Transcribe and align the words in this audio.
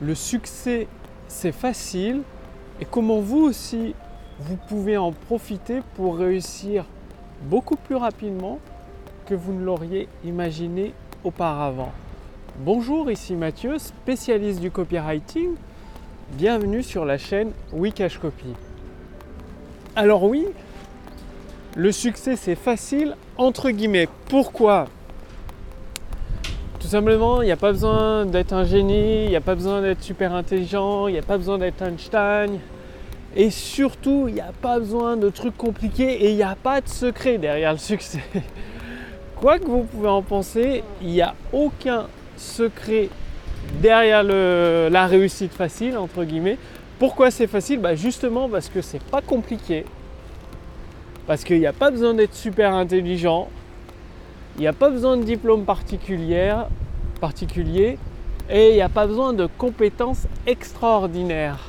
le 0.00 0.14
succès 0.14 0.88
c'est 1.28 1.52
facile 1.52 2.22
et 2.80 2.84
comment 2.84 3.20
vous 3.20 3.42
aussi 3.42 3.94
vous 4.40 4.56
pouvez 4.56 4.96
en 4.96 5.12
profiter 5.12 5.80
pour 5.94 6.16
réussir 6.16 6.86
beaucoup 7.42 7.76
plus 7.76 7.96
rapidement 7.96 8.58
que 9.26 9.34
vous 9.34 9.52
ne 9.52 9.62
l'auriez 9.62 10.08
imaginé 10.24 10.94
auparavant. 11.24 11.92
Bonjour, 12.58 13.10
ici 13.10 13.34
Mathieu, 13.34 13.78
spécialiste 13.78 14.60
du 14.60 14.70
copywriting. 14.70 15.54
Bienvenue 16.32 16.82
sur 16.82 17.04
la 17.04 17.18
chaîne 17.18 17.52
Wikash 17.72 18.18
Copy. 18.18 18.54
Alors 19.94 20.24
oui, 20.24 20.46
le 21.76 21.92
succès 21.92 22.36
c'est 22.36 22.54
facile 22.54 23.16
entre 23.36 23.70
guillemets. 23.70 24.08
Pourquoi? 24.28 24.86
Simplement, 26.90 27.40
il 27.40 27.46
n'y 27.46 27.52
a 27.52 27.56
pas 27.56 27.70
besoin 27.70 28.26
d'être 28.26 28.52
un 28.52 28.64
génie, 28.64 29.24
il 29.24 29.28
n'y 29.28 29.36
a 29.36 29.40
pas 29.40 29.54
besoin 29.54 29.80
d'être 29.80 30.02
super 30.02 30.34
intelligent, 30.34 31.06
il 31.06 31.12
n'y 31.12 31.18
a 31.18 31.22
pas 31.22 31.38
besoin 31.38 31.56
d'être 31.56 31.80
Einstein. 31.82 32.58
Et 33.36 33.50
surtout, 33.50 34.24
il 34.26 34.34
n'y 34.34 34.40
a 34.40 34.52
pas 34.60 34.80
besoin 34.80 35.16
de 35.16 35.30
trucs 35.30 35.56
compliqués 35.56 36.24
et 36.24 36.30
il 36.30 36.36
n'y 36.36 36.42
a 36.42 36.56
pas 36.56 36.80
de 36.80 36.88
secret 36.88 37.38
derrière 37.38 37.72
le 37.72 37.78
succès. 37.78 38.24
Quoi 39.36 39.60
que 39.60 39.66
vous 39.66 39.84
pouvez 39.84 40.08
en 40.08 40.22
penser, 40.22 40.82
il 41.00 41.08
n'y 41.08 41.22
a 41.22 41.34
aucun 41.52 42.06
secret 42.36 43.08
derrière 43.80 44.24
la 44.24 45.06
réussite 45.06 45.52
facile, 45.52 45.96
entre 45.96 46.24
guillemets. 46.24 46.58
Pourquoi 46.98 47.30
c'est 47.30 47.46
facile? 47.46 47.78
Bah 47.78 47.94
Justement 47.94 48.48
parce 48.48 48.68
que 48.68 48.82
c'est 48.82 49.02
pas 49.02 49.22
compliqué. 49.22 49.84
Parce 51.28 51.44
qu'il 51.44 51.60
n'y 51.60 51.66
a 51.66 51.72
pas 51.72 51.92
besoin 51.92 52.14
d'être 52.14 52.34
super 52.34 52.74
intelligent. 52.74 53.48
Il 54.56 54.62
n'y 54.62 54.66
a 54.66 54.72
pas 54.72 54.90
besoin 54.90 55.16
de 55.16 55.22
diplôme 55.22 55.64
particulier. 55.64 56.52
Et 58.48 58.70
il 58.70 58.74
n'y 58.74 58.80
a 58.80 58.88
pas 58.88 59.06
besoin 59.06 59.32
de 59.32 59.46
compétences 59.46 60.26
extraordinaires. 60.46 61.68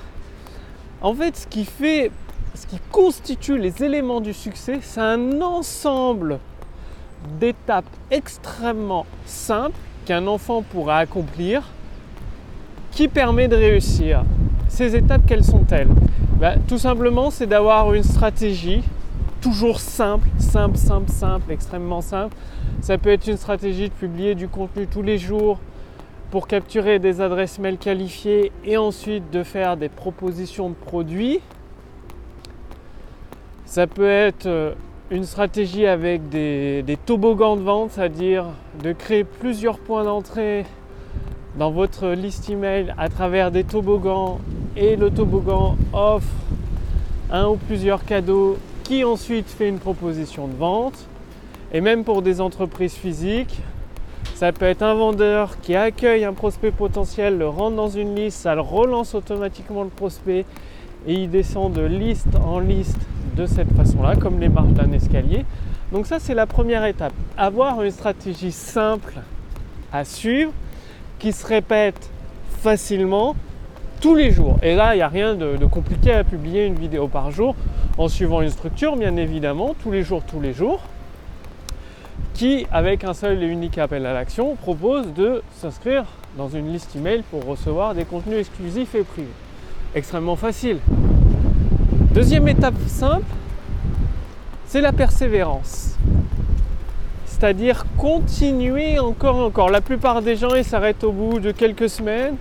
En 1.01 1.13
fait, 1.13 1.35
ce 1.35 1.47
qui 1.47 1.65
fait, 1.65 2.11
ce 2.55 2.65
qui 2.67 2.79
constitue 2.91 3.57
les 3.57 3.83
éléments 3.83 4.21
du 4.21 4.33
succès, 4.33 4.79
c'est 4.81 5.01
un 5.01 5.41
ensemble 5.41 6.39
d'étapes 7.39 7.85
extrêmement 8.09 9.05
simples 9.25 9.77
qu'un 10.05 10.25
enfant 10.27 10.63
pourra 10.63 10.97
accomplir 10.97 11.63
qui 12.91 13.07
permet 13.07 13.47
de 13.47 13.55
réussir. 13.55 14.23
Ces 14.67 14.95
étapes, 14.95 15.21
quelles 15.27 15.43
sont-elles? 15.43 15.89
Ben, 16.39 16.59
Tout 16.67 16.77
simplement, 16.77 17.29
c'est 17.29 17.47
d'avoir 17.47 17.93
une 17.93 18.03
stratégie 18.03 18.83
toujours 19.41 19.79
simple, 19.79 20.27
simple, 20.39 20.77
simple, 20.77 21.09
simple, 21.11 21.51
extrêmement 21.51 22.01
simple. 22.01 22.35
Ça 22.81 22.97
peut 22.97 23.11
être 23.11 23.27
une 23.27 23.37
stratégie 23.37 23.89
de 23.89 23.93
publier 23.93 24.35
du 24.35 24.47
contenu 24.47 24.87
tous 24.87 25.01
les 25.01 25.17
jours, 25.17 25.59
pour 26.31 26.47
capturer 26.47 26.97
des 26.97 27.19
adresses 27.19 27.59
mail 27.59 27.77
qualifiées 27.77 28.53
et 28.63 28.77
ensuite 28.77 29.29
de 29.31 29.43
faire 29.43 29.75
des 29.75 29.89
propositions 29.89 30.69
de 30.69 30.75
produits. 30.75 31.41
Ça 33.65 33.85
peut 33.85 34.09
être 34.09 34.45
euh, 34.45 34.73
une 35.11 35.25
stratégie 35.25 35.85
avec 35.85 36.29
des, 36.29 36.97
toboggans 37.05 37.57
de 37.57 37.61
vente, 37.61 37.91
c'est-à-dire 37.91 38.45
de 38.81 38.93
créer 38.93 39.25
plusieurs 39.25 39.77
points 39.77 40.05
d'entrée 40.05 40.65
dans 41.57 41.69
votre 41.69 42.07
liste 42.09 42.49
email 42.49 42.93
à 42.97 43.09
travers 43.09 43.51
des 43.51 43.65
toboggans 43.65 44.39
et 44.77 44.95
le 44.95 45.11
toboggan 45.11 45.75
offre 45.91 46.27
un 47.29 47.47
ou 47.49 47.57
plusieurs 47.57 48.05
cadeaux 48.05 48.57
qui 48.85 49.03
ensuite 49.03 49.49
fait 49.49 49.67
une 49.67 49.79
proposition 49.79 50.47
de 50.47 50.55
vente. 50.55 51.07
Et 51.73 51.79
même 51.79 52.03
pour 52.03 52.21
des 52.21 52.41
entreprises 52.41 52.95
physiques, 52.95 53.61
ça 54.35 54.51
peut 54.51 54.65
être 54.65 54.81
un 54.81 54.93
vendeur 54.93 55.61
qui 55.61 55.75
accueille 55.75 56.25
un 56.25 56.33
prospect 56.33 56.71
potentiel, 56.71 57.37
le 57.37 57.47
rentre 57.47 57.75
dans 57.75 57.89
une 57.89 58.15
liste, 58.15 58.39
ça 58.39 58.55
le 58.55 58.61
relance 58.61 59.15
automatiquement 59.15 59.83
le 59.83 59.89
prospect 59.89 60.45
et 61.07 61.13
il 61.13 61.29
descend 61.29 61.71
de 61.71 61.81
liste 61.81 62.35
en 62.35 62.59
liste 62.59 62.99
de 63.35 63.45
cette 63.45 63.71
façon-là, 63.73 64.15
comme 64.15 64.39
les 64.39 64.49
marches 64.49 64.73
d'un 64.73 64.91
escalier. 64.91 65.45
Donc 65.91 66.07
ça, 66.07 66.19
c'est 66.19 66.33
la 66.33 66.45
première 66.45 66.85
étape. 66.85 67.13
Avoir 67.37 67.81
une 67.81 67.91
stratégie 67.91 68.51
simple 68.51 69.13
à 69.93 70.03
suivre 70.03 70.51
qui 71.19 71.31
se 71.31 71.45
répète 71.45 72.09
facilement 72.49 73.35
tous 74.01 74.15
les 74.15 74.31
jours. 74.31 74.57
Et 74.61 74.75
là, 74.75 74.93
il 74.93 74.97
n'y 74.97 75.03
a 75.03 75.07
rien 75.07 75.35
de, 75.35 75.55
de, 75.55 75.65
compliqué 75.65 76.11
à 76.11 76.23
publier 76.23 76.65
une 76.65 76.75
vidéo 76.75 77.07
par 77.07 77.31
jour 77.31 77.55
en 77.97 78.07
suivant 78.07 78.41
une 78.41 78.49
structure, 78.49 78.97
bien 78.97 79.15
évidemment, 79.15 79.75
tous 79.81 79.91
les 79.91 80.03
jours, 80.03 80.23
tous 80.27 80.41
les 80.41 80.53
jours 80.53 80.81
qui, 82.33 82.65
avec 82.71 83.03
un 83.03 83.13
seul 83.13 83.41
et 83.43 83.47
unique 83.47 83.77
appel 83.77 84.05
à 84.05 84.13
l'action, 84.13 84.55
propose 84.55 85.13
de 85.13 85.41
s'inscrire 85.53 86.05
dans 86.37 86.49
une 86.49 86.71
liste 86.71 86.95
email 86.95 87.23
pour 87.29 87.45
recevoir 87.45 87.93
des 87.93 88.05
contenus 88.05 88.39
exclusifs 88.39 88.95
et 88.95 89.03
privés. 89.03 89.27
Extrêmement 89.93 90.35
facile. 90.35 90.79
Deuxième 92.13 92.47
étape 92.47 92.75
simple, 92.87 93.25
c'est 94.65 94.81
la 94.81 94.93
persévérance. 94.93 95.97
C'est-à-dire 97.25 97.85
continuer 97.97 98.99
encore 98.99 99.37
et 99.37 99.43
encore. 99.43 99.69
La 99.69 99.81
plupart 99.81 100.21
des 100.21 100.35
gens, 100.35 100.53
ils 100.53 100.63
s'arrêtent 100.63 101.03
au 101.03 101.11
bout 101.11 101.39
de 101.39 101.51
quelques 101.51 101.89
semaines. 101.89 102.35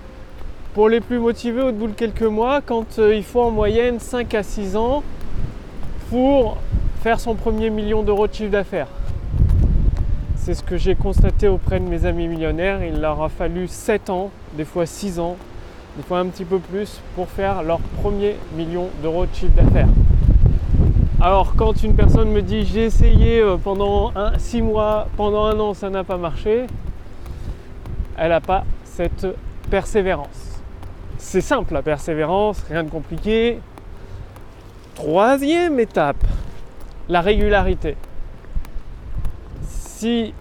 Pour 0.75 0.89
les 0.89 1.01
plus 1.01 1.19
motivés, 1.19 1.63
au 1.63 1.73
bout 1.73 1.89
de 1.89 1.93
quelques 1.93 2.23
mois, 2.23 2.61
quand 2.61 2.99
euh, 2.99 3.15
il 3.15 3.25
faut 3.25 3.41
en 3.41 3.51
moyenne 3.51 3.99
5 3.99 4.35
à 4.35 4.43
6 4.43 4.77
ans 4.77 5.03
pour 6.11 6.59
faire 7.03 7.19
son 7.19 7.35
premier 7.35 7.71
million 7.71 8.03
d'euros 8.03 8.29
de 8.29 8.33
chiffre 8.33 8.51
d'affaires. 8.51 8.89
C'est 10.43 10.55
ce 10.55 10.63
que 10.63 10.79
j'ai 10.79 10.95
constaté 10.95 11.49
auprès 11.49 11.81
de 11.81 11.85
mes 11.85 12.07
amis 12.07 12.27
millionnaires. 12.27 12.83
Il 12.83 12.99
leur 12.99 13.23
a 13.23 13.29
fallu 13.29 13.69
7 13.69 14.09
ans, 14.09 14.31
des 14.55 14.65
fois 14.65 14.87
6 14.87 15.21
ans, 15.21 15.37
des 15.99 16.03
fois 16.03 16.21
un 16.21 16.27
petit 16.29 16.47
peu 16.47 16.59
plus 16.59 16.99
pour 17.15 17.29
faire 17.29 17.63
leur 17.63 17.79
premier 18.01 18.37
million 18.57 18.89
d'euros 19.03 19.27
de 19.27 19.35
chiffre 19.35 19.53
d'affaires. 19.55 19.91
Alors 21.21 21.53
quand 21.57 21.83
une 21.83 21.95
personne 21.95 22.31
me 22.31 22.41
dit 22.41 22.65
j'ai 22.65 22.85
essayé 22.85 23.41
euh, 23.41 23.59
pendant 23.59 24.15
6 24.39 24.63
mois, 24.63 25.09
pendant 25.19 25.45
un 25.45 25.61
an, 25.61 25.75
ça 25.75 25.91
n'a 25.91 26.05
pas 26.05 26.17
marché, 26.17 26.67
elle 28.17 28.31
n'a 28.31 28.41
pas 28.41 28.65
cette 28.85 29.27
persévérance. 29.71 30.63
C'est 31.19 31.43
simple 31.43 31.75
la 31.75 31.83
persévérance, 31.83 32.65
rien 32.67 32.83
de 32.83 32.89
compliqué. 32.89 33.59
Troisième 34.95 35.79
étape, 35.79 36.25
la 37.11 37.21
régularité 37.21 37.95
si 40.01 40.33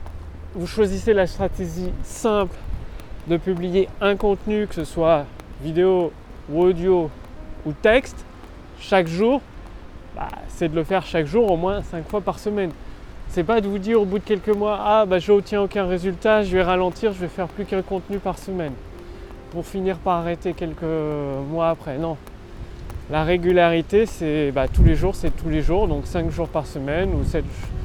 vous 0.55 0.65
choisissez 0.65 1.13
la 1.13 1.27
stratégie 1.27 1.91
simple 2.01 2.55
de 3.27 3.35
publier 3.35 3.89
un 3.99 4.15
contenu, 4.15 4.65
que 4.67 4.73
ce 4.73 4.85
soit 4.85 5.25
vidéo 5.61 6.13
ou 6.49 6.61
audio 6.61 7.09
ou 7.65 7.73
texte, 7.73 8.23
chaque 8.79 9.07
jour, 9.07 9.41
bah, 10.15 10.29
c'est 10.47 10.69
de 10.69 10.75
le 10.75 10.85
faire 10.85 11.05
chaque 11.05 11.25
jour 11.25 11.51
au 11.51 11.57
moins 11.57 11.81
5 11.81 12.07
fois 12.07 12.21
par 12.21 12.39
semaine. 12.39 12.71
C'est 13.27 13.43
pas 13.43 13.59
de 13.59 13.67
vous 13.67 13.79
dire 13.79 14.01
au 14.01 14.05
bout 14.05 14.19
de 14.19 14.23
quelques 14.23 14.47
mois, 14.47 14.79
ah 14.81 15.05
bah 15.05 15.19
je 15.19 15.29
n'obtiens 15.29 15.61
aucun 15.61 15.85
résultat, 15.85 16.41
je 16.43 16.55
vais 16.55 16.63
ralentir, 16.63 17.11
je 17.11 17.19
vais 17.19 17.27
faire 17.27 17.49
plus 17.49 17.65
qu'un 17.65 17.81
contenu 17.81 18.17
par 18.17 18.37
semaine. 18.37 18.73
Pour 19.51 19.65
finir 19.65 19.97
par 19.97 20.19
arrêter 20.19 20.53
quelques 20.53 20.83
mois 21.51 21.71
après. 21.71 21.97
Non. 21.97 22.15
La 23.11 23.25
régularité, 23.25 24.05
c'est 24.05 24.53
bah, 24.53 24.69
tous 24.69 24.85
les 24.85 24.95
jours, 24.95 25.15
c'est 25.15 25.35
tous 25.35 25.49
les 25.49 25.61
jours, 25.61 25.89
donc 25.89 26.05
5 26.05 26.31
jours 26.31 26.47
par 26.47 26.65
semaine 26.65 27.13
ou 27.13 27.25
7 27.25 27.43
jours 27.43 27.78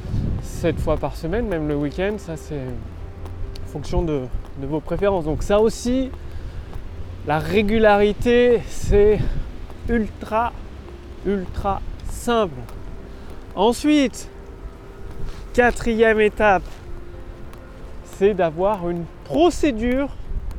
7 0.55 0.79
fois 0.79 0.95
par 0.95 1.17
semaine, 1.17 1.47
même 1.47 1.67
le 1.67 1.75
week-end, 1.75 2.15
ça 2.17 2.37
c'est 2.37 2.61
fonction 3.67 4.03
de, 4.03 4.21
vos 4.61 4.79
préférences. 4.79 5.25
Donc 5.25 5.43
ça 5.43 5.59
aussi, 5.59 6.09
la 7.27 7.39
régularité, 7.39 8.61
c'est 8.69 9.19
ultra, 9.89 10.53
ultra 11.25 11.81
simple. 12.09 12.55
Ensuite, 13.53 14.29
quatrième 15.53 16.21
étape, 16.21 16.63
c'est 18.05 18.33
d'avoir 18.33 18.89
une 18.89 19.03
procédure 19.25 20.07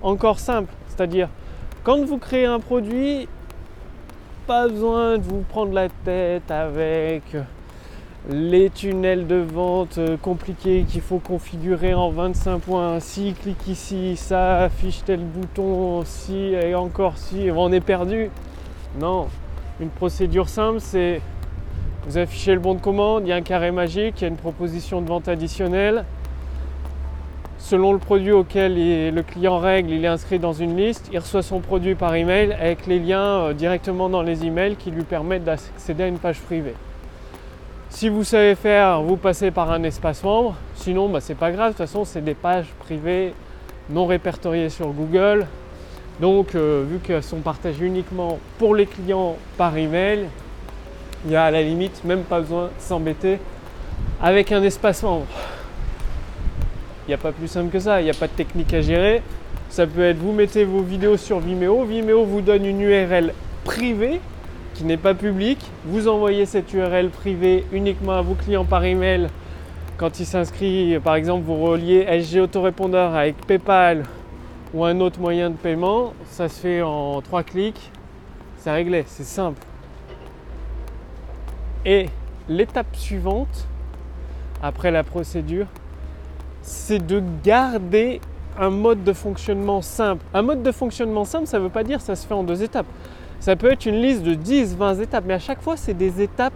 encore 0.03 0.39
simple. 0.39 0.73
C'est-à-dire, 0.89 1.31
quand 1.85 2.05
vous 2.05 2.19
créez 2.19 2.45
un 2.45 2.61
produit, 2.61 3.29
pas 4.47 4.69
besoin 4.69 5.17
de 5.17 5.23
vous 5.23 5.41
prendre 5.41 5.73
la 5.73 5.89
tête 5.89 6.51
avec 6.51 7.23
les 8.29 8.71
tunnels 8.71 9.27
de 9.27 9.37
vente 9.37 9.99
euh, 9.99 10.17
compliqués 10.17 10.85
qu'il 10.89 11.01
faut 11.01 11.19
configurer 11.19 11.95
en 11.95 12.11
25 12.11 12.59
points. 12.59 13.01
Si 13.01 13.35
clique 13.35 13.69
ici, 13.69 14.17
ça 14.17 14.63
affiche 14.65 15.05
tel 15.05 15.21
bouton, 15.21 16.03
si 16.05 16.37
et 16.37 16.75
encore 16.75 17.19
si, 17.19 17.49
on 17.55 17.71
est 17.73 17.81
perdu. 17.81 18.31
Non, 19.01 19.29
une 19.81 19.91
procédure 19.91 20.49
simple, 20.49 20.81
c'est 20.81 21.21
vous 22.09 22.19
affichez 22.19 22.55
le 22.55 22.61
bon 22.61 22.75
de 22.75 22.81
commande, 22.81 23.25
il 23.27 23.31
y 23.31 23.33
a 23.33 23.37
un 23.37 23.43
carré 23.43 23.73
magique, 23.73 24.21
il 24.21 24.23
y 24.23 24.25
a 24.27 24.29
une 24.29 24.37
proposition 24.37 25.01
de 25.03 25.09
vente 25.09 25.27
additionnelle. 25.29 26.05
Selon 27.59 27.93
le 27.93 27.99
produit 27.99 28.31
auquel 28.31 28.75
le 29.13 29.23
client 29.23 29.59
règle, 29.59 29.91
il 29.91 30.05
est 30.05 30.09
inscrit 30.09 30.39
dans 30.39 30.53
une 30.53 30.77
liste, 30.77 31.09
il 31.13 31.19
reçoit 31.19 31.43
son 31.43 31.59
produit 31.59 31.97
par 31.97 32.15
email 32.15 32.53
avec 32.53 32.87
les 32.87 33.01
liens 33.01 33.49
euh, 33.49 33.53
directement 33.55 34.09
dans 34.09 34.23
les 34.23 34.45
emails 34.45 34.77
qui 34.77 34.91
lui 34.91 35.03
permettent 35.03 35.45
d'accéder 35.45 36.05
à 36.05 36.07
une 36.07 36.19
page 36.19 36.41
privée. 36.41 36.75
Si 37.89 38.09
vous 38.09 38.25
savez 38.25 38.55
faire, 38.55 39.01
vous 39.01 39.17
passez 39.17 39.51
par 39.51 39.71
un 39.71 39.83
espace 39.85 40.23
membre. 40.23 40.57
Sinon, 40.75 41.09
bah, 41.09 41.21
c'est 41.21 41.35
pas 41.35 41.51
grave. 41.51 41.69
De 41.73 41.77
toute 41.77 41.87
façon, 41.87 42.05
c'est 42.05 42.23
des 42.23 42.35
pages 42.35 42.67
privées 42.81 43.33
non 43.89 44.07
répertoriées 44.07 44.69
sur 44.69 44.89
Google. 44.89 45.47
Donc, 46.21 46.55
euh, 46.55 46.85
vu 46.89 46.99
qu'elles 46.99 47.23
sont 47.23 47.41
partagées 47.41 47.87
uniquement 47.87 48.39
pour 48.59 48.75
les 48.75 48.87
clients 48.87 49.37
par 49.57 49.77
email, 49.77 50.27
il 51.25 51.31
n'y 51.31 51.37
a 51.37 51.45
à 51.45 51.51
la 51.51 51.63
limite 51.63 52.05
même 52.05 52.23
pas 52.23 52.41
besoin 52.41 52.65
de 52.65 52.71
s'embêter 52.79 53.39
avec 54.21 54.53
un 54.53 54.63
espace 54.63 55.03
membre. 55.03 55.27
Il 57.07 57.11
n'y 57.11 57.15
a 57.15 57.19
pas 57.19 57.33
plus 57.33 57.49
simple 57.49 57.71
que 57.71 57.79
ça, 57.79 58.01
il 58.01 58.05
n'y 58.05 58.11
a 58.11 58.15
pas 58.15 58.27
de 58.27 58.33
technique 58.33 58.75
à 58.75 58.81
gérer. 58.81 59.23
Ça 59.69 59.87
peut 59.87 60.03
être 60.03 60.19
vous 60.19 60.33
mettez 60.33 60.65
vos 60.65 60.83
vidéos 60.83 61.17
sur 61.17 61.39
Vimeo, 61.39 61.85
Vimeo 61.85 62.25
vous 62.25 62.41
donne 62.41 62.65
une 62.65 62.81
URL 62.81 63.33
privée 63.65 64.21
qui 64.77 64.85
n'est 64.85 64.99
pas 64.99 65.15
publique, 65.15 65.65
vous 65.87 66.07
envoyez 66.07 66.45
cette 66.45 66.73
URL 66.75 67.09
privée 67.09 67.65
uniquement 67.73 68.13
à 68.13 68.21
vos 68.21 68.35
clients 68.35 68.67
par 68.67 68.85
email. 68.85 69.29
Quand 69.97 70.21
ils 70.21 70.27
s'inscrivent, 70.27 71.01
par 71.01 71.15
exemple, 71.15 71.45
vous 71.47 71.57
reliez 71.57 72.05
SG 72.21 72.41
Autorépondeur 72.41 73.15
avec 73.15 73.37
PayPal 73.47 74.03
ou 74.75 74.85
un 74.85 75.01
autre 75.01 75.19
moyen 75.19 75.49
de 75.49 75.57
paiement, 75.57 76.13
ça 76.27 76.51
se 76.51 76.61
fait 76.61 76.83
en 76.83 77.23
trois 77.23 77.43
clics, 77.43 77.91
c'est 78.59 78.71
réglé, 78.71 79.05
c'est 79.07 79.25
simple. 79.25 79.63
Et 81.87 82.11
l'étape 82.47 82.95
suivante, 82.95 83.67
après 84.63 84.91
la 84.91 85.05
procédure, 85.05 85.69
c'est 86.61 87.05
de 87.05 87.23
garder 87.43 88.21
un 88.59 88.71
mode 88.71 89.05
de 89.05 89.15
fonctionnement 89.15 89.81
simple. 89.81 90.23
Un 90.35 90.43
mode 90.43 90.63
de 90.63 90.73
fonctionnement 90.73 91.25
simple, 91.25 91.47
ça 91.47 91.59
ne 91.59 91.63
veut 91.63 91.71
pas 91.71 91.85
dire 91.85 92.03
ça 92.03 92.15
se 92.15 92.27
fait 92.27 92.35
en 92.35 92.43
deux 92.43 92.63
étapes. 92.63 92.87
Ça 93.47 93.55
peut 93.55 93.71
être 93.71 93.87
une 93.87 94.03
liste 94.03 94.25
de 94.25 94.35
10, 94.35 94.75
20 94.75 95.03
étapes, 95.03 95.23
mais 95.25 95.35
à 95.35 95.39
chaque 95.39 95.63
fois, 95.63 95.77
c'est 95.77 95.95
des 95.95 96.21
étapes 96.21 96.53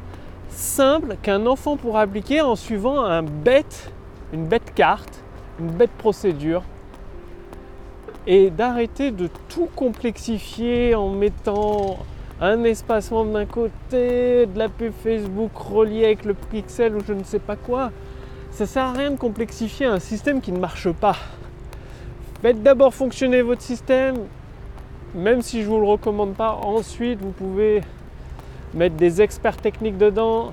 simples 0.48 1.14
qu'un 1.22 1.46
enfant 1.46 1.76
pourra 1.76 2.00
appliquer 2.00 2.40
en 2.40 2.56
suivant 2.56 3.04
un 3.04 3.22
bête, 3.22 3.92
une 4.32 4.46
bête 4.46 4.74
carte, 4.74 5.22
une 5.60 5.68
bête 5.68 5.92
procédure. 5.92 6.64
Et 8.26 8.50
d'arrêter 8.50 9.12
de 9.12 9.28
tout 9.48 9.68
complexifier 9.76 10.96
en 10.96 11.10
mettant 11.10 11.98
un 12.40 12.64
espacement 12.64 13.24
d'un 13.24 13.46
côté, 13.46 14.46
de 14.46 14.58
la 14.58 14.68
pub 14.68 14.92
Facebook 14.92 15.52
reliée 15.54 16.06
avec 16.06 16.24
le 16.24 16.34
pixel 16.34 16.96
ou 16.96 17.04
je 17.06 17.12
ne 17.12 17.22
sais 17.22 17.38
pas 17.38 17.54
quoi. 17.54 17.92
Ça 18.50 18.66
sert 18.66 18.86
à 18.86 18.92
rien 18.94 19.12
de 19.12 19.16
complexifier 19.16 19.86
un 19.86 20.00
système 20.00 20.40
qui 20.40 20.50
ne 20.50 20.58
marche 20.58 20.90
pas. 20.90 21.14
Faites 22.42 22.64
d'abord 22.64 22.92
fonctionner 22.92 23.42
votre 23.42 23.62
système, 23.62 24.16
même 25.14 25.42
si 25.42 25.62
je 25.62 25.66
ne 25.66 25.72
vous 25.72 25.80
le 25.80 25.86
recommande 25.86 26.34
pas. 26.34 26.52
Ensuite, 26.62 27.20
vous 27.20 27.30
pouvez 27.32 27.82
mettre 28.74 28.96
des 28.96 29.20
experts 29.20 29.56
techniques 29.56 29.98
dedans, 29.98 30.52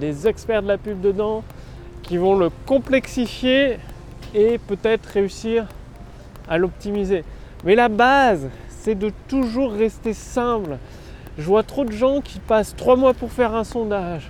des 0.00 0.26
experts 0.26 0.62
de 0.62 0.68
la 0.68 0.78
pub 0.78 1.00
dedans, 1.00 1.42
qui 2.02 2.16
vont 2.16 2.36
le 2.36 2.50
complexifier 2.66 3.78
et 4.34 4.58
peut-être 4.58 5.06
réussir 5.06 5.66
à 6.48 6.58
l'optimiser. 6.58 7.24
Mais 7.64 7.74
la 7.74 7.88
base, 7.88 8.48
c'est 8.68 8.94
de 8.94 9.10
toujours 9.28 9.72
rester 9.72 10.12
simple. 10.12 10.78
Je 11.36 11.44
vois 11.44 11.62
trop 11.62 11.84
de 11.84 11.92
gens 11.92 12.20
qui 12.20 12.38
passent 12.38 12.74
trois 12.76 12.96
mois 12.96 13.14
pour 13.14 13.30
faire 13.32 13.54
un 13.54 13.64
sondage, 13.64 14.28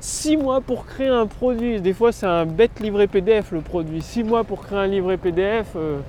six 0.00 0.36
mois 0.36 0.60
pour 0.60 0.86
créer 0.86 1.08
un 1.08 1.26
produit. 1.26 1.80
Des 1.80 1.92
fois, 1.92 2.12
c'est 2.12 2.26
un 2.26 2.46
bête 2.46 2.80
livret 2.80 3.06
PDF 3.06 3.52
le 3.52 3.60
produit. 3.60 4.02
Six 4.02 4.24
mois 4.24 4.44
pour 4.44 4.62
créer 4.62 4.78
un 4.78 4.86
livret 4.86 5.16
PDF, 5.16 5.68
euh, 5.76 6.00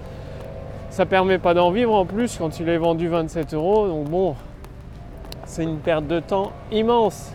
ça 0.91 1.05
permet 1.05 1.39
pas 1.39 1.55
d'en 1.55 1.71
vivre 1.71 1.93
en 1.93 2.05
plus 2.05 2.38
quand 2.38 2.59
il 2.59 2.69
est 2.69 2.77
vendu 2.77 3.07
27 3.07 3.53
euros. 3.55 3.88
Donc 3.88 4.09
bon, 4.09 4.35
c'est 5.45 5.63
une 5.63 5.77
perte 5.77 6.05
de 6.05 6.19
temps 6.19 6.51
immense. 6.71 7.33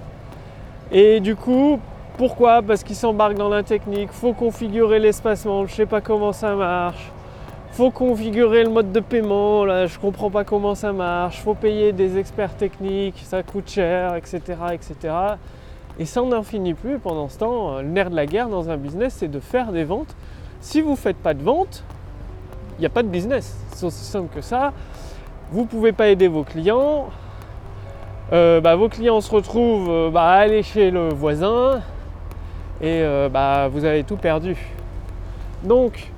Et 0.93 1.19
du 1.19 1.35
coup, 1.35 1.81
pourquoi? 2.19 2.63
Parce 2.63 2.85
qu'ils 2.85 2.97
s'embarquent 2.97 3.39
dans 3.39 3.49
la 3.49 3.65
technique. 3.65 4.13
Faut 4.13 4.35
configurer 4.35 5.01
l'espacement. 5.01 5.67
Je 5.67 5.75
sais 5.75 5.87
pas 5.87 6.01
comment 6.01 6.33
ça 6.33 6.55
marche 6.55 7.11
faut 7.77 7.91
configurer 7.91 8.65
le 8.65 8.71
mode 8.71 8.91
de 8.91 9.01
paiement, 9.01 9.67
là 9.67 9.85
je 9.85 9.99
comprends 9.99 10.31
pas 10.31 10.45
comment 10.45 10.75
ça 10.75 10.95
marche, 10.95 11.43
faut 11.43 11.53
payer 11.53 11.93
des 11.93 12.17
experts 12.17 12.57
techniques, 12.57 13.23
ça 13.23 13.43
coûte 13.43 13.69
cher, 13.69 14.15
etc. 14.15 14.41
etc. 14.73 15.15
Et 15.99 16.07
ça 16.07 16.23
on 16.23 16.29
n'en 16.29 16.43
finit 16.43 16.73
plus 16.73 16.99
pendant 16.99 17.29
ce 17.29 17.37
temps. 17.37 17.83
Le 17.83 17.89
nerf 17.89 18.09
de 18.09 18.17
la 18.17 18.25
guerre 18.25 18.49
dans 18.49 18.71
un 18.71 18.79
business, 18.79 19.17
c'est 19.19 19.29
de 19.29 19.41
faire 19.41 19.73
des 19.73 19.85
ventes. 19.85 20.17
Si 20.63 20.81
vous 20.81 20.93
ne 20.93 20.97
faites 20.97 21.19
pas 21.19 21.35
de 21.35 21.43
vente, 21.43 21.85
il 22.79 22.81
n'y 22.81 22.87
a 22.87 22.91
pas 22.91 23.03
de 23.03 23.09
business. 23.09 23.57
C'est 23.73 23.87
aussi 23.87 24.05
simple 24.05 24.35
que 24.35 24.41
ça. 24.41 24.73
Vous 25.51 25.65
pouvez 25.65 25.93
pas 25.93 26.09
aider 26.09 26.29
vos 26.29 26.45
clients. 26.45 27.09
Euh, 28.33 28.61
bah, 28.61 28.75
vos 28.75 28.89
clients 28.89 29.21
se 29.21 29.31
retrouvent 29.31 29.89
euh, 29.89 30.11
bah, 30.11 30.25
à 30.25 30.39
aller 30.39 30.63
chez 30.65 30.91
le 30.91 31.11
voisin 31.11 31.81
et 32.81 33.01
euh, 33.03 33.29
bah, 33.29 33.69
vous 33.69 33.85
avez 33.85 34.03
tout 34.03 34.17
perdu. 34.17 34.57
Donc, 35.63 36.11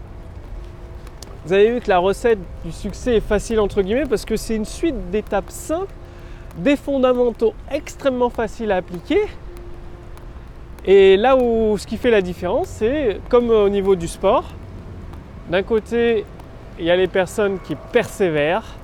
vous 1.44 1.52
avez 1.52 1.70
vu 1.70 1.80
que 1.80 1.88
la 1.88 1.98
recette 1.98 2.38
du 2.64 2.72
succès 2.72 3.16
est 3.16 3.20
facile 3.20 3.60
entre 3.60 3.82
guillemets 3.82 4.06
parce 4.06 4.24
que 4.24 4.36
c'est 4.36 4.56
une 4.56 4.64
suite 4.64 5.10
d'étapes 5.10 5.50
simples, 5.50 5.92
des 6.56 6.76
fondamentaux 6.76 7.52
extrêmement 7.70 8.30
faciles 8.30 8.72
à 8.72 8.76
appliquer. 8.76 9.20
Et 10.86 11.18
là 11.18 11.36
où 11.36 11.76
ce 11.76 11.86
qui 11.86 11.98
fait 11.98 12.10
la 12.10 12.22
différence, 12.22 12.68
c'est 12.68 13.20
comme 13.28 13.50
au 13.50 13.68
niveau 13.68 13.94
du 13.94 14.08
sport. 14.08 14.44
D'un 15.50 15.62
côté, 15.62 16.24
il 16.78 16.84
y 16.84 16.90
a 16.90 16.96
les 16.96 17.08
personnes 17.08 17.58
qui 17.60 17.74
persévèrent, 17.92 18.74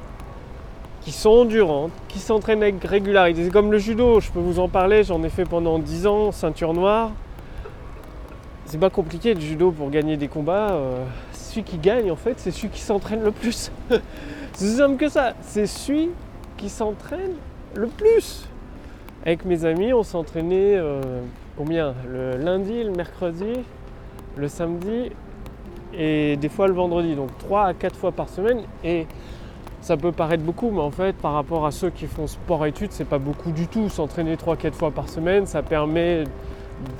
qui 1.02 1.12
sont 1.12 1.30
endurantes, 1.30 1.92
qui 2.08 2.18
s'entraînent 2.18 2.62
avec 2.62 2.82
régularité. 2.82 3.44
C'est 3.44 3.50
comme 3.50 3.70
le 3.70 3.78
judo, 3.78 4.20
je 4.20 4.30
peux 4.30 4.40
vous 4.40 4.58
en 4.58 4.68
parler, 4.68 5.04
j'en 5.04 5.22
ai 5.22 5.28
fait 5.28 5.44
pendant 5.44 5.78
10 5.78 6.06
ans, 6.06 6.32
ceinture 6.32 6.72
noire. 6.72 7.12
C'est 8.66 8.78
pas 8.78 8.90
compliqué 8.90 9.34
le 9.34 9.40
judo 9.40 9.70
pour 9.70 9.90
gagner 9.90 10.16
des 10.16 10.28
combats. 10.28 10.72
Euh, 10.72 11.04
celui 11.32 11.62
qui 11.62 11.78
gagne, 11.78 12.10
en 12.10 12.16
fait, 12.16 12.34
c'est 12.38 12.50
celui 12.50 12.70
qui 12.70 12.80
s'entraîne 12.80 13.22
le 13.22 13.30
plus. 13.30 13.70
c'est 14.54 14.66
simple 14.66 14.96
que 14.96 15.08
ça. 15.08 15.34
C'est 15.42 15.66
celui 15.66 16.10
qui 16.56 16.70
s'entraîne 16.70 17.34
le 17.74 17.86
plus. 17.86 18.48
Avec 19.24 19.44
mes 19.44 19.64
amis, 19.64 19.92
on 19.92 20.02
s'entraînait 20.02 20.76
euh, 20.76 21.00
combien? 21.56 21.94
Le 22.08 22.36
lundi, 22.36 22.82
le 22.82 22.90
mercredi, 22.90 23.60
le 24.36 24.48
samedi 24.48 25.10
et 25.98 26.36
des 26.36 26.48
fois 26.48 26.66
le 26.66 26.74
vendredi. 26.74 27.14
Donc 27.14 27.36
3 27.38 27.66
à 27.66 27.74
4 27.74 27.96
fois 27.96 28.12
par 28.12 28.28
semaine. 28.28 28.60
Et 28.82 29.06
ça 29.80 29.96
peut 29.96 30.12
paraître 30.12 30.42
beaucoup, 30.42 30.70
mais 30.70 30.80
en 30.80 30.90
fait, 30.90 31.14
par 31.14 31.34
rapport 31.34 31.66
à 31.66 31.70
ceux 31.70 31.90
qui 31.90 32.06
font 32.06 32.26
sport-études, 32.26 32.92
c'est 32.92 33.04
pas 33.04 33.18
beaucoup 33.18 33.52
du 33.52 33.68
tout. 33.68 33.88
S'entraîner 33.88 34.36
3-4 34.36 34.72
fois 34.72 34.90
par 34.90 35.08
semaine, 35.08 35.46
ça 35.46 35.62
permet 35.62 36.24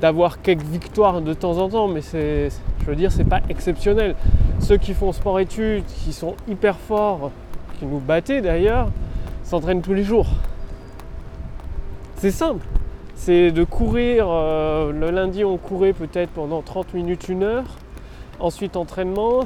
d'avoir 0.01 0.43
quelques 0.43 0.65
victoires 0.65 1.21
de 1.21 1.35
temps 1.35 1.59
en 1.59 1.69
temps, 1.69 1.89
mais 1.89 2.03
c'est, 2.03 2.51
je 2.81 2.85
veux 2.85 2.97
dire, 2.97 3.11
c'est 3.11 3.25
pas 3.25 3.41
exceptionnel. 3.49 4.15
Ceux 4.61 4.77
qui 4.77 4.95
font 4.95 5.13
sport-études, 5.13 5.85
qui 5.87 6.13
sont 6.13 6.35
hyper 6.47 6.77
forts, 6.77 7.31
qui 7.79 7.87
nous 7.87 8.01
battaient 8.01 8.43
d'ailleurs, 8.43 8.89
s'entraînent 9.45 9.83
tous 9.83 9.95
les 9.95 10.05
jours. 10.05 10.27
C'est 12.17 12.31
simple. 12.31 12.65
C'est 13.15 13.51
de 13.51 13.65
courir. 13.65 14.27
Euh, 14.29 14.93
le 14.93 15.11
lundi, 15.11 15.45
on 15.45 15.57
courait 15.57 15.93
peut-être 15.93 16.31
pendant 16.31 16.63
30 16.63 16.95
minutes, 16.95 17.29
une 17.29 17.43
heure. 17.43 17.65
Ensuite, 18.41 18.77
entraînement. 18.77 19.45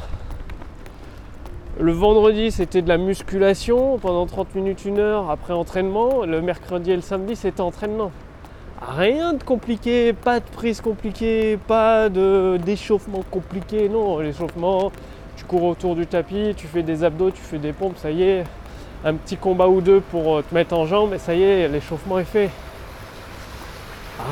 Le 1.78 1.92
vendredi, 1.92 2.50
c'était 2.50 2.82
de 2.82 2.88
la 2.88 2.98
musculation 2.98 3.98
pendant 3.98 4.26
30 4.26 4.54
minutes, 4.54 4.84
une 4.84 4.98
heure. 4.98 5.30
Après 5.30 5.52
entraînement. 5.52 6.24
Le 6.24 6.40
mercredi 6.40 6.90
et 6.90 6.96
le 6.96 7.02
samedi, 7.02 7.36
c'était 7.36 7.60
entraînement. 7.60 8.10
Rien 8.80 9.32
de 9.32 9.42
compliqué, 9.42 10.12
pas 10.12 10.38
de 10.38 10.44
prise 10.44 10.80
compliquée, 10.80 11.58
pas 11.66 12.08
d'échauffement 12.08 13.24
compliqué. 13.28 13.88
Non, 13.88 14.20
l'échauffement, 14.20 14.92
tu 15.36 15.44
cours 15.44 15.64
autour 15.64 15.96
du 15.96 16.06
tapis, 16.06 16.54
tu 16.56 16.68
fais 16.68 16.82
des 16.82 17.02
abdos, 17.02 17.32
tu 17.32 17.42
fais 17.42 17.58
des 17.58 17.72
pompes, 17.72 17.96
ça 17.96 18.10
y 18.10 18.22
est. 18.22 18.44
Un 19.04 19.14
petit 19.14 19.36
combat 19.36 19.68
ou 19.68 19.80
deux 19.80 20.00
pour 20.00 20.38
euh, 20.38 20.42
te 20.42 20.54
mettre 20.54 20.76
en 20.76 20.86
jambe 20.86 21.14
et 21.14 21.18
ça 21.18 21.34
y 21.34 21.42
est, 21.42 21.68
l'échauffement 21.68 22.18
est 22.18 22.24
fait. 22.24 22.50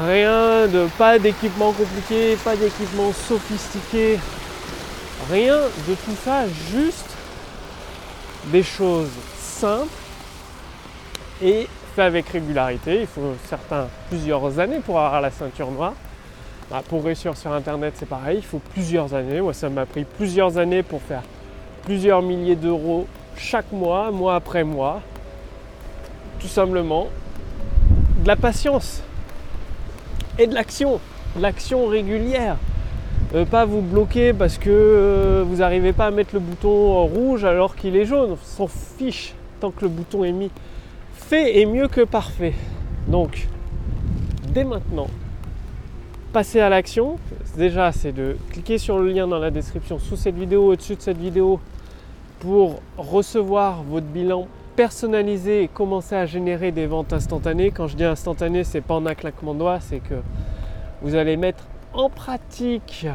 Rien 0.07 0.67
de 0.67 0.89
pas 0.99 1.19
d'équipement 1.19 1.73
compliqué, 1.73 2.37
pas 2.45 2.57
d'équipement 2.57 3.13
sophistiqué. 3.13 4.19
Rien 5.31 5.57
de 5.89 5.95
tout 5.95 6.17
ça, 6.25 6.45
juste 6.71 7.11
des 8.53 8.63
choses 8.63 9.11
simples 9.39 9.89
et 11.43 11.67
avec 11.99 12.29
régularité. 12.29 13.01
Il 13.01 13.07
faut 13.07 13.35
certains 13.49 13.89
plusieurs 14.09 14.59
années 14.59 14.79
pour 14.79 15.01
avoir 15.01 15.21
la 15.21 15.31
ceinture 15.31 15.71
noire. 15.71 15.95
Bah, 16.71 16.83
pour 16.89 17.05
réussir 17.05 17.37
sur 17.37 17.53
internet, 17.53 17.95
c'est 17.97 18.09
pareil, 18.09 18.39
il 18.39 18.45
faut 18.45 18.61
plusieurs 18.73 19.15
années. 19.15 19.41
Moi, 19.41 19.55
ça 19.55 19.69
m'a 19.69 19.87
pris 19.87 20.05
plusieurs 20.05 20.59
années 20.59 20.83
pour 20.83 21.01
faire 21.03 21.23
plusieurs 21.83 22.23
milliers 22.23 22.57
d'euros 22.57 23.07
chaque 23.37 23.71
mois, 23.73 24.11
mois 24.11 24.35
après 24.35 24.65
mois. 24.65 25.01
Tout 26.41 26.49
simplement, 26.49 27.09
de 28.23 28.29
la 28.29 28.37
patience 28.37 29.03
et 30.39 30.47
de 30.47 30.55
l'action, 30.55 31.01
l'action 31.39 31.87
régulière. 31.87 32.57
Euh, 33.37 33.45
pas 33.45 33.67
vous 33.67 33.83
bloquer 33.83 34.33
parce 34.33 34.57
que 34.57 34.71
euh, 34.71 35.45
vous 35.47 35.57
n'arrivez 35.57 35.93
pas 35.93 36.07
à 36.07 36.11
mettre 36.11 36.31
le 36.33 36.41
bouton 36.41 37.05
rouge 37.05 37.45
alors 37.45 37.77
qu'il 37.77 37.95
est 37.95 38.07
jaune. 38.07 38.37
S'en 38.43 38.67
fiche 38.67 39.35
tant 39.61 39.71
que 39.71 39.83
le 39.83 39.89
bouton 39.89 40.25
est 40.25 40.33
mis 40.33 40.51
fait 41.13 41.61
est 41.61 41.67
mieux 41.67 41.89
que 41.89 42.03
parfait. 42.03 42.55
Donc, 43.09 43.47
dès 44.55 44.65
maintenant, 44.65 45.09
passer 46.33 46.61
à 46.61 46.71
l'action. 46.71 47.19
Déjà, 47.59 47.93
c'est 47.93 48.13
de 48.13 48.37
cliquer 48.51 48.79
sur 48.79 48.99
le 48.99 49.11
lien 49.11 49.27
dans 49.27 49.39
la 49.39 49.51
description 49.51 49.99
sous 49.99 50.17
cette 50.17 50.37
vidéo, 50.37 50.73
au-dessus 50.73 50.97
de 50.97 51.03
cette 51.03 51.19
vidéo, 51.19 51.61
pour 52.41 52.81
recevoir 52.97 53.83
votre 53.83 54.07
bilan 54.07 54.47
personnalisé 54.77 55.63
et 55.63 55.69
commencer 55.69 56.15
à 56.15 56.27
générer 56.27 56.71
des 56.71 56.87
ventes 56.87 57.13
instantanées. 57.13 57.71
Quand 57.71 57.87
je 57.87 57.97
dis 57.97 58.05
instantané, 58.05 58.65
c'est 58.65 58.83
pas 58.83 58.95
en 58.95 59.05
un 59.05 59.15
claquement 59.15 59.53
de 59.53 59.59
doigts, 59.59 59.81
c'est 59.81 60.01
que 60.01 60.15
vous 61.03 61.15
allez 61.15 61.37
mettre 61.37 61.65
en 61.97 62.11
pratique 62.11 63.07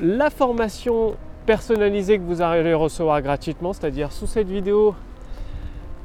la 0.00 0.30
formation 0.30 1.14
personnalisée 1.44 2.18
que 2.18 2.22
vous 2.22 2.40
allez 2.40 2.72
recevoir 2.72 3.20
gratuitement, 3.20 3.72
c'est-à-dire 3.72 4.12
sous 4.12 4.26
cette 4.26 4.48
vidéo, 4.48 4.94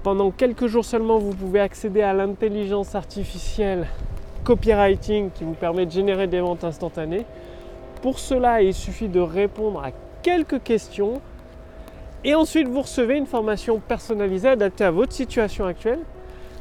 pendant 0.03 0.31
quelques 0.31 0.67
jours 0.67 0.83
seulement, 0.83 1.19
vous 1.19 1.33
pouvez 1.33 1.61
accéder 1.61 2.01
à 2.01 2.13
l'intelligence 2.13 2.93
artificielle 2.93 3.87
copywriting 4.43 5.31
qui 5.31 5.45
vous 5.45 5.53
permet 5.53 5.85
de 5.85 5.91
générer 5.91 6.27
des 6.27 6.41
ventes 6.41 6.65
instantanées. 6.65 7.25
Pour 8.01 8.19
cela, 8.19 8.61
il 8.61 8.73
suffit 8.73 9.07
de 9.07 9.21
répondre 9.21 9.81
à 9.81 9.91
quelques 10.21 10.61
questions 10.61 11.21
et 12.25 12.35
ensuite 12.35 12.67
vous 12.67 12.81
recevez 12.81 13.15
une 13.15 13.27
formation 13.27 13.79
personnalisée 13.79 14.49
adaptée 14.49 14.83
à 14.83 14.91
votre 14.91 15.13
situation 15.13 15.65
actuelle 15.65 15.99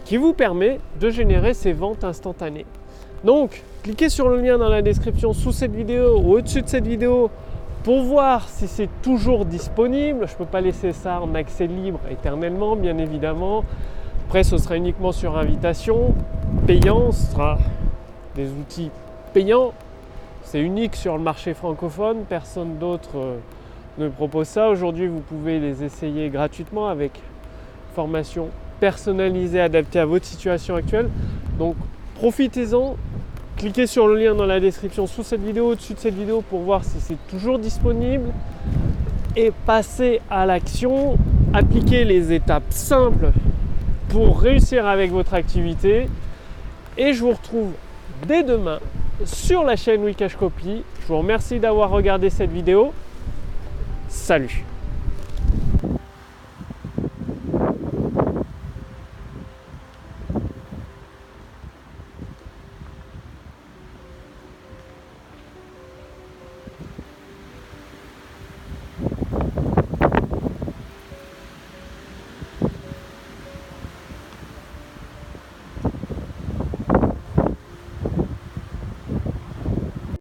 qui 0.05 0.17
vous 0.17 0.35
permet 0.35 0.79
de 1.01 1.11
générer 1.11 1.55
ces 1.55 1.73
ventes 1.73 2.05
instantanées. 2.05 2.67
Donc, 3.25 3.63
cliquez 3.83 4.09
sur 4.09 4.29
le 4.29 4.41
lien 4.41 4.59
dans 4.59 4.69
la 4.69 4.81
description 4.81 5.33
sous 5.33 5.53
cette 5.53 5.75
vidéo 5.75 6.19
ou 6.19 6.35
au-dessus 6.35 6.63
de 6.63 6.69
cette 6.69 6.87
vidéo 6.87 7.31
pour 7.83 8.03
voir 8.03 8.49
si 8.49 8.69
c'est 8.69 8.89
toujours 9.03 9.45
disponible. 9.45 10.27
Je 10.29 10.33
ne 10.33 10.39
peux 10.39 10.45
pas 10.45 10.61
laisser 10.61 10.93
ça 10.93 11.21
en 11.21 11.35
accès 11.35 11.67
libre 11.67 11.99
éternellement, 12.11 12.77
bien 12.77 12.97
évidemment. 12.99 13.65
Après, 14.29 14.45
ce 14.45 14.57
sera 14.57 14.77
uniquement 14.77 15.11
sur 15.11 15.37
invitation, 15.37 16.15
payant, 16.67 17.11
ce 17.11 17.33
sera 17.33 17.59
des 18.37 18.49
outils 18.51 18.91
payants. 19.35 19.73
C'est 20.45 20.61
unique 20.61 20.95
sur 20.95 21.17
le 21.17 21.23
marché 21.23 21.55
francophone, 21.55 22.19
personne 22.29 22.79
d'autre 22.79 23.11
euh, 23.17 23.37
ne 23.99 24.09
propose 24.09 24.47
ça. 24.47 24.69
Aujourd'hui, 24.69 25.09
vous 25.09 25.21
pouvez 25.21 25.59
les 25.59 25.83
essayer 25.83 26.29
gratuitement 26.31 26.89
avec 26.89 27.21
formation 27.95 28.49
personnalisée 28.81 29.61
adaptée 29.61 29.99
à 29.99 30.07
votre 30.07 30.25
situation 30.25 30.77
actuelle. 30.77 31.11
Donc 31.59 31.75
profitez-en, 32.15 32.97
cliquez 33.63 33.87
sur 33.87 34.09
le 34.09 34.17
lien 34.17 34.35
dans 34.35 34.45
la 34.45 34.59
description 34.59 35.07
sous 35.07 35.23
cette 35.23 35.41
vidéo, 35.41 35.69
au-dessus 35.69 35.95
de 35.95 35.99
cette 36.01 36.17
vidéo 36.17 36.43
pour 36.43 36.63
voir 36.63 36.83
si 36.83 36.99
c'est 36.99 37.29
toujours 37.29 37.61
disponible 37.61 38.33
et 39.37 39.53
passez 39.65 40.21
à 40.29 40.47
l'action, 40.47 41.17
appliquez 41.55 42.03
les 42.05 42.33
étapes 42.33 42.65
simples 42.71 43.31
pour 44.09 44.41
réussir 44.41 44.85
avec 44.85 45.13
votre 45.13 45.35
activité 45.35 46.09
et 46.99 47.13
je 47.13 47.21
vous 47.21 47.31
retrouve 47.31 47.71
dès 48.27 48.43
demain 48.43 48.81
sur 49.25 49.63
la 49.63 49.77
chaîne 49.77 50.03
Wikash 50.03 50.35
Copy. 50.35 50.83
Je 51.01 51.07
vous 51.07 51.19
remercie 51.19 51.61
d'avoir 51.61 51.91
regardé 51.91 52.31
cette 52.31 52.51
vidéo. 52.51 52.93
Salut 54.09 54.65